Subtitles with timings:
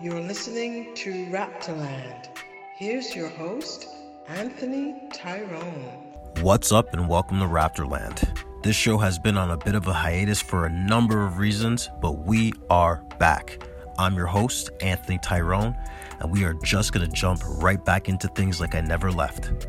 [0.00, 2.28] You're listening to Raptorland.
[2.76, 3.86] Here's your host,
[4.26, 6.14] Anthony Tyrone.
[6.40, 8.26] What's up, and welcome to Raptorland.
[8.62, 11.88] This show has been on a bit of a hiatus for a number of reasons,
[12.00, 13.62] but we are back.
[13.98, 15.76] I'm your host, Anthony Tyrone,
[16.20, 19.68] and we are just going to jump right back into things like I never left.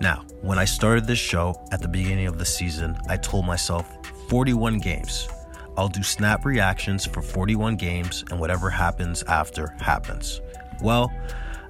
[0.00, 3.86] Now, when I started this show at the beginning of the season, I told myself
[4.28, 5.28] 41 games.
[5.80, 10.42] I'll do snap reactions for 41 games, and whatever happens after happens.
[10.82, 11.10] Well,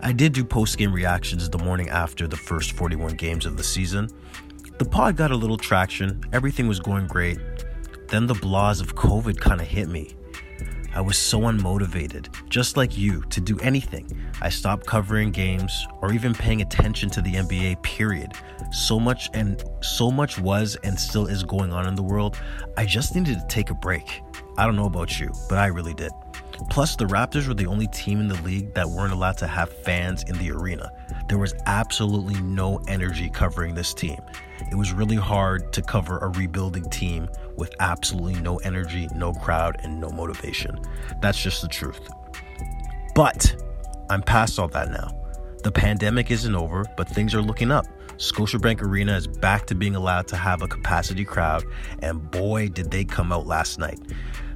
[0.00, 3.62] I did do post game reactions the morning after the first 41 games of the
[3.62, 4.10] season.
[4.78, 7.38] The pod got a little traction, everything was going great.
[8.08, 10.16] Then the blahs of COVID kind of hit me.
[10.94, 14.10] I was so unmotivated, just like you, to do anything.
[14.42, 18.32] I stopped covering games or even paying attention to the NBA, period.
[18.72, 22.36] So much and so much was and still is going on in the world.
[22.76, 24.22] I just needed to take a break.
[24.56, 26.10] I don't know about you, but I really did.
[26.68, 29.72] Plus, the Raptors were the only team in the league that weren't allowed to have
[29.72, 30.92] fans in the arena.
[31.28, 34.20] There was absolutely no energy covering this team.
[34.70, 39.80] It was really hard to cover a rebuilding team with absolutely no energy, no crowd,
[39.82, 40.78] and no motivation.
[41.22, 42.00] That's just the truth.
[43.14, 43.54] But
[44.10, 45.16] I'm past all that now.
[45.62, 47.86] The pandemic isn't over, but things are looking up.
[48.16, 51.64] Scotiabank Arena is back to being allowed to have a capacity crowd,
[52.00, 53.98] and boy, did they come out last night.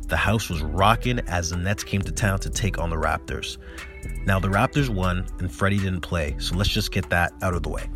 [0.08, 3.56] The house was rocking as the Nets came to town to take on the Raptors.
[4.26, 7.62] Now, the Raptors won, and Freddie didn't play, so let's just get that out of
[7.62, 7.88] the way.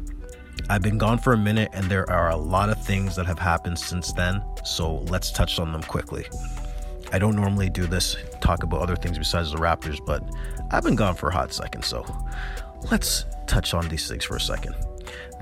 [0.70, 3.38] I've been gone for a minute, and there are a lot of things that have
[3.38, 6.26] happened since then, so let's touch on them quickly.
[7.12, 10.22] I don't normally do this, talk about other things besides the Raptors, but
[10.70, 12.04] I've been gone for a hot second, so
[12.90, 14.74] let's touch on these things for a second.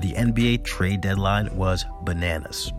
[0.01, 2.73] The NBA trade deadline was bananas.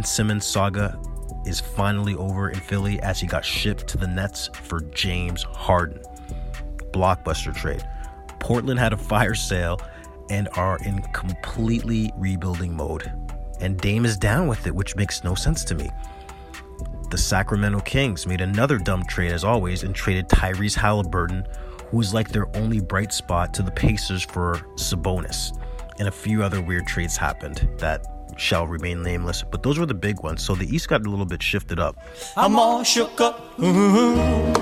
[0.00, 0.98] Ben Simmons saga
[1.44, 6.00] is finally over in Philly as he got shipped to the Nets for James Harden.
[6.90, 7.86] Blockbuster trade.
[8.38, 9.78] Portland had a fire sale
[10.30, 13.12] and are in completely rebuilding mode.
[13.60, 15.90] And Dame is down with it, which makes no sense to me.
[17.10, 21.46] The Sacramento Kings made another dumb trade as always and traded Tyrese Halliburton,
[21.90, 25.60] who was like their only bright spot, to the Pacers for Sabonis.
[25.98, 28.06] And a few other weird trades happened that
[28.40, 30.42] shall remain nameless, but those were the big ones.
[30.42, 31.96] So the East got a little bit shifted up.
[32.36, 33.60] I'm all shook up.
[33.60, 34.54] Ooh,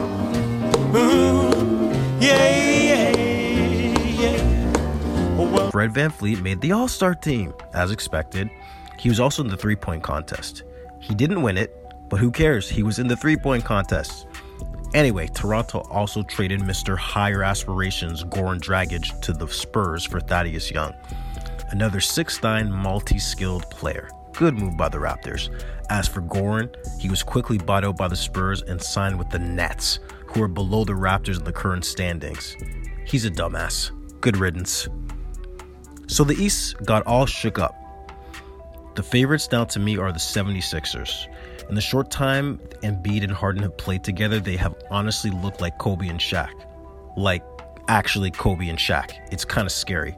[0.95, 5.37] ooh, yeah, yeah, yeah.
[5.37, 8.51] Well, Fred VanVleet made the All Star team, as expected.
[8.99, 10.65] He was also in the three point contest.
[10.99, 11.75] He didn't win it,
[12.09, 12.69] but who cares?
[12.69, 14.27] He was in the three point contest.
[14.95, 16.97] Anyway, Toronto also traded Mr.
[16.97, 20.95] Higher Aspirations Goran Dragic to the Spurs for Thaddeus Young,
[21.71, 24.09] another 6'9 multi skilled player.
[24.33, 25.51] Good move by the Raptors.
[25.91, 29.39] As for Goran, he was quickly bought out by the Spurs and signed with the
[29.39, 32.57] Nets, who are below the Raptors in the current standings.
[33.05, 33.91] He's a dumbass.
[34.21, 34.89] Good riddance.
[36.07, 37.75] So the East got all shook up.
[38.95, 41.29] The favorites now to me are the 76ers.
[41.69, 45.79] In the short time Embiid and Harden have played together, they have honestly looked like
[45.79, 46.53] Kobe and Shaq.
[47.17, 47.45] Like,
[47.89, 49.13] actually, Kobe and Shaq.
[49.31, 50.17] It's kind of scary.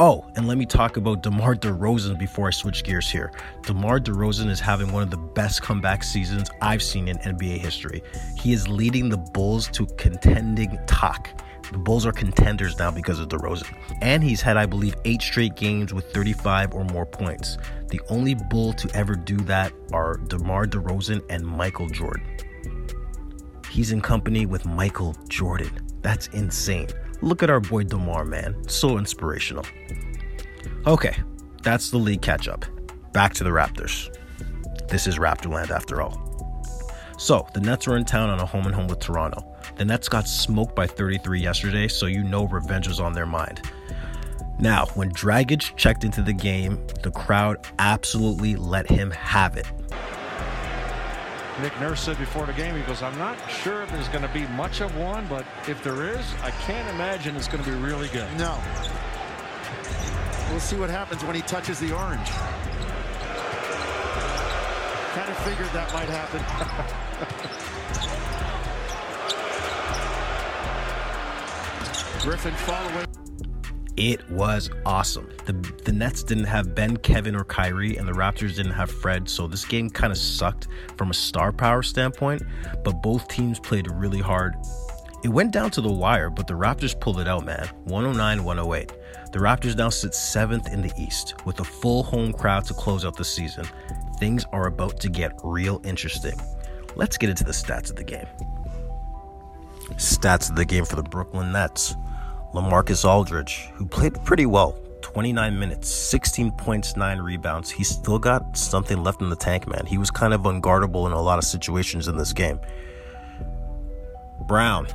[0.00, 3.32] Oh, and let me talk about DeMar DeRozan before I switch gears here.
[3.64, 8.04] DeMar DeRozan is having one of the best comeback seasons I've seen in NBA history.
[8.38, 11.30] He is leading the Bulls to contending talk.
[11.72, 13.74] The Bulls are contenders now because of DeRozan.
[14.00, 17.58] And he's had, I believe, eight straight games with 35 or more points.
[17.88, 22.24] The only Bull to ever do that are DeMar DeRozan and Michael Jordan.
[23.68, 25.72] He's in company with Michael Jordan.
[26.02, 26.86] That's insane.
[27.20, 28.56] Look at our boy DeMar, man.
[28.68, 29.64] So inspirational.
[30.86, 31.16] Okay,
[31.62, 32.64] that's the league catch up.
[33.12, 34.14] Back to the Raptors.
[34.88, 36.24] This is Raptorland after all.
[37.18, 39.44] So, the Nets are in town on a home and home with Toronto.
[39.76, 43.60] The Nets got smoked by 33 yesterday, so you know revenge was on their mind.
[44.60, 49.66] Now, when Dragic checked into the game, the crowd absolutely let him have it.
[51.62, 54.28] Nick Nurse said before the game, he goes, I'm not sure if there's going to
[54.28, 57.76] be much of one, but if there is, I can't imagine it's going to be
[57.76, 58.28] really good.
[58.38, 58.56] No.
[60.50, 62.30] We'll see what happens when he touches the orange.
[65.14, 66.40] Kind of figured that might happen.
[72.22, 73.07] Griffin following.
[73.98, 75.28] It was awesome.
[75.44, 75.54] The
[75.84, 79.48] the Nets didn't have Ben, Kevin, or Kyrie, and the Raptors didn't have Fred, so
[79.48, 82.42] this game kind of sucked from a star power standpoint.
[82.84, 84.54] But both teams played really hard,
[85.24, 87.66] It went down to the wire, but the Raptors pulled it out, man.
[87.86, 88.92] 109 108.
[89.32, 93.04] The Raptors now sit seventh in the East with a full home crowd to close
[93.04, 93.66] out the season.
[94.20, 96.40] Things are about to get real interesting.
[96.94, 98.26] Let's get into the stats of the game.
[99.94, 101.96] Stats of the game for the Brooklyn Nets.
[102.54, 107.70] LaMarcus Aldridge, who played pretty well, 29 minutes, 16 points, 9 rebounds.
[107.70, 109.84] He still got something left in the tank, man.
[109.86, 112.58] He was kind of unguardable in a lot of situations in this game.
[114.46, 114.86] Brown,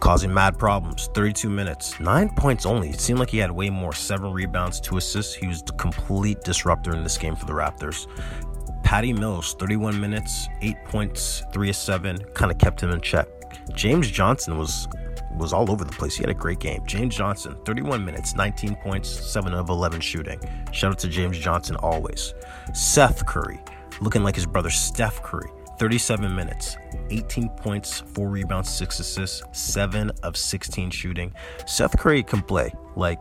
[0.00, 2.90] causing mad problems, 32 minutes, 9 points only.
[2.90, 5.34] It seemed like he had way more, 7 rebounds, 2 assists.
[5.34, 8.06] He was the complete disruptor in this game for the Raptors.
[8.82, 13.26] Patty Mills, 31 minutes, 8 points, 3 of 7, kind of kept him in check.
[13.74, 14.88] James Johnson was
[15.36, 16.16] was all over the place.
[16.16, 16.82] He had a great game.
[16.86, 20.40] James Johnson, 31 minutes, 19 points, 7 of 11 shooting.
[20.72, 22.34] Shout out to James Johnson always.
[22.72, 23.60] Seth Curry,
[24.00, 26.76] looking like his brother Steph Curry, 37 minutes,
[27.10, 31.32] 18 points, 4 rebounds, 6 assists, 7 of 16 shooting.
[31.66, 32.72] Seth Curry can play.
[32.94, 33.18] Like,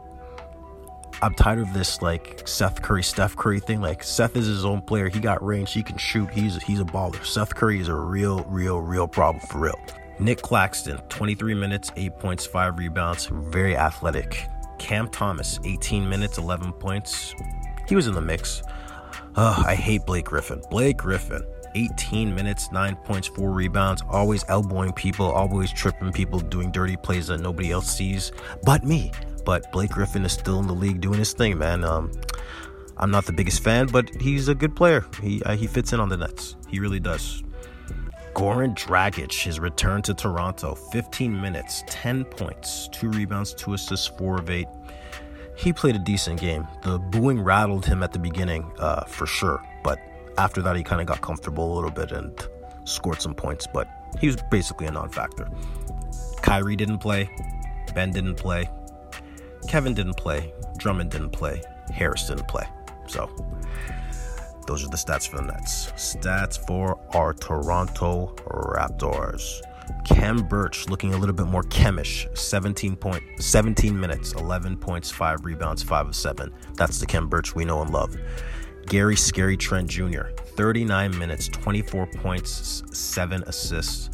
[1.21, 3.81] I'm tired of this like Seth Curry, Steph Curry thing.
[3.81, 5.07] Like Seth is his own player.
[5.07, 5.71] He got range.
[5.71, 6.29] He can shoot.
[6.29, 7.23] He's he's a baller.
[7.25, 9.79] Seth Curry is a real, real, real problem for real.
[10.19, 14.45] Nick Claxton, 23 minutes, 8 points, 5 rebounds, very athletic.
[14.79, 17.33] Cam Thomas, 18 minutes, 11 points.
[17.87, 18.61] He was in the mix.
[19.35, 20.61] Ugh, I hate Blake Griffin.
[20.69, 21.43] Blake Griffin,
[21.75, 27.27] 18 minutes, 9 points, 4 rebounds, always elbowing people, always tripping people, doing dirty plays
[27.27, 28.31] that nobody else sees
[28.63, 29.11] but me.
[29.45, 31.83] But Blake Griffin is still in the league doing his thing, man.
[31.83, 32.11] Um,
[32.97, 35.05] I'm not the biggest fan, but he's a good player.
[35.21, 36.55] He uh, he fits in on the Nets.
[36.67, 37.43] He really does.
[38.35, 44.39] Goran Dragic, his return to Toronto, 15 minutes, 10 points, 2 rebounds, 2 assists, 4
[44.39, 44.67] of 8.
[45.55, 46.67] He played a decent game.
[46.83, 49.99] The booing rattled him at the beginning, uh, for sure, but
[50.37, 52.45] after that, he kind of got comfortable a little bit and
[52.83, 53.87] scored some points, but
[54.19, 55.49] he was basically a non factor.
[56.41, 57.29] Kyrie didn't play,
[57.93, 58.69] Ben didn't play,
[59.69, 62.65] Kevin didn't play, Drummond didn't play, Harris didn't play.
[63.07, 63.29] So,
[64.65, 65.91] those are the stats for the Nets.
[65.91, 69.61] Stats for our Toronto Raptors.
[70.05, 72.27] Khem Birch looking a little bit more chemish.
[72.33, 76.51] 17 point, 17 minutes, 11 points, 5 rebounds, 5 of 7.
[76.75, 78.15] That's the Khem Birch we know and love.
[78.87, 84.11] Gary Scary Trent Jr., 39 minutes, 24 points, 7 assists,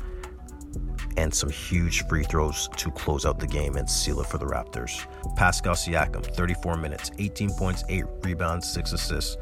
[1.18, 4.46] and some huge free throws to close out the game and seal it for the
[4.46, 5.06] Raptors.
[5.36, 9.38] Pascal Siakam, 34 minutes, 18 points, 8 rebounds, 6 assists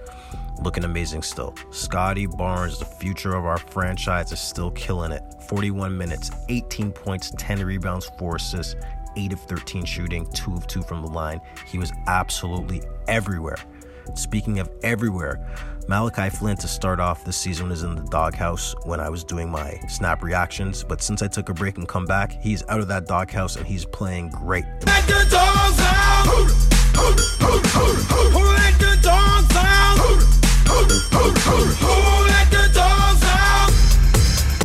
[0.61, 1.55] looking amazing still.
[1.71, 5.23] Scottie Barnes, the future of our franchise, is still killing it.
[5.47, 8.75] 41 minutes, 18 points, 10 rebounds, 4 assists,
[9.15, 11.41] 8 of 13 shooting, 2 of 2 from the line.
[11.65, 13.57] He was absolutely everywhere.
[14.15, 15.39] Speaking of everywhere,
[15.87, 19.49] Malachi Flynn to start off this season is in the doghouse when I was doing
[19.49, 20.83] my snap reactions.
[20.83, 23.65] But since I took a break and come back, he's out of that doghouse and
[23.65, 24.65] he's playing great.
[24.85, 26.25] Let the dogs out!
[28.35, 30.38] Let the dogs out!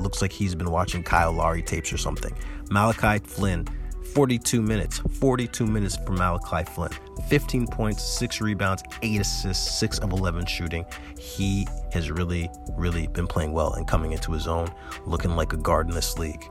[0.02, 2.36] Looks like he's been watching Kyle Lowry tapes or something.
[2.70, 3.66] Malachi Flynn,
[4.14, 4.98] 42 minutes.
[5.18, 6.90] 42 minutes for Malachi Flynn.
[7.28, 10.84] 15 points, 6 rebounds, 8 assists, 6 of 11 shooting.
[11.18, 14.68] He has really, really been playing well and coming into his own,
[15.04, 16.44] looking like a guard in this league.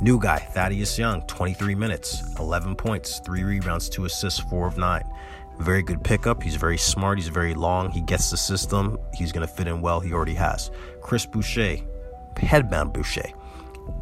[0.00, 5.04] New guy, Thaddeus Young, 23 minutes, 11 points, 3 rebounds, 2 assists, 4 of 9.
[5.58, 6.42] Very good pickup.
[6.42, 7.18] He's very smart.
[7.18, 7.90] He's very long.
[7.90, 8.98] He gets the system.
[9.14, 10.00] He's going to fit in well.
[10.00, 10.70] He already has.
[11.00, 11.76] Chris Boucher,
[12.36, 13.30] headbound Boucher,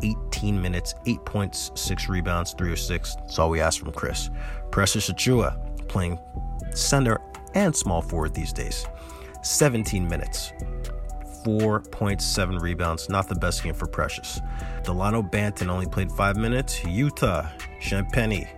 [0.03, 3.15] 18 minutes, 8 points, 6 rebounds, 3 or 6.
[3.17, 4.31] That's all we ask from Chris.
[4.71, 6.19] Precious Achiuwa, playing
[6.75, 7.21] center
[7.55, 8.87] and small forward these days.
[9.43, 10.53] 17 minutes,
[11.45, 13.09] 4.7 rebounds.
[13.09, 14.41] Not the best game for Precious.
[14.85, 16.81] Delano Banton only played 5 minutes.
[16.81, 18.49] Yuta, Champagnie,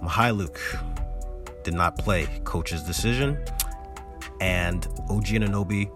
[0.00, 0.93] Mykhailiuk,
[1.64, 2.28] did not play.
[2.44, 3.38] Coach's decision.
[4.40, 5.90] And OG Anunoby,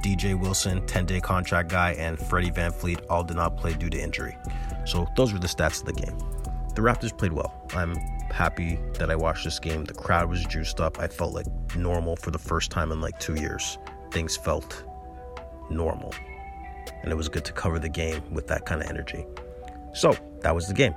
[0.00, 4.00] DJ Wilson, 10 day contract guy, and Freddie VanVleet all did not play due to
[4.00, 4.36] injury.
[4.84, 6.18] So those were the stats of the game.
[6.74, 7.52] The Raptors played well.
[7.74, 7.94] I'm
[8.32, 9.84] happy that I watched this game.
[9.84, 10.98] The crowd was juiced up.
[10.98, 13.78] I felt like normal for the first time in like two years.
[14.10, 14.84] Things felt
[15.70, 16.14] normal.
[17.02, 19.26] And it was good to cover the game with that kind of energy.
[19.92, 20.94] So that was the game.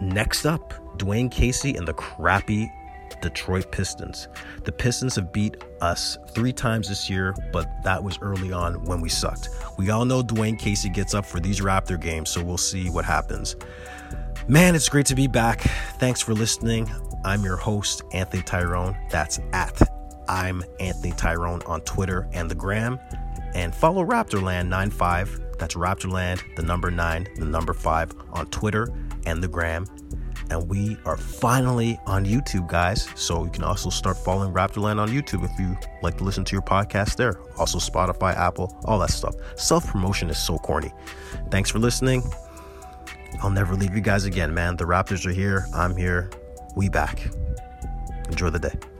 [0.00, 2.72] Next up, Dwane Casey and the crappy
[3.20, 4.28] Detroit Pistons.
[4.64, 9.00] The Pistons have beat us three times this year, but that was early on when
[9.00, 9.48] we sucked.
[9.78, 13.04] We all know Dwane Casey gets up for these Raptor games, so we'll see what
[13.04, 13.56] happens.
[14.48, 15.62] Man, it's great to be back.
[15.98, 16.90] Thanks for listening.
[17.24, 18.96] I'm your host, Anthony Tyrone.
[19.10, 19.80] That's at
[20.28, 22.98] I'm Anthony Tyrone on Twitter and the gram.
[23.54, 28.88] And follow Raptorland95 That's Raptorland, the number nine, the number five on Twitter
[29.24, 29.86] and the gram.
[30.50, 33.08] And we are finally on YouTube, guys.
[33.14, 36.52] So you can also start following Raptorland on YouTube if you like to listen to
[36.52, 37.40] your podcast there.
[37.58, 39.34] Also, Spotify, Apple, all that stuff.
[39.56, 40.92] Self promotion is so corny.
[41.50, 42.22] Thanks for listening.
[43.42, 44.76] I'll never leave you guys again, man.
[44.76, 45.66] The Raptors are here.
[45.74, 46.30] I'm here.
[46.74, 47.28] We back.
[48.28, 48.95] Enjoy the day.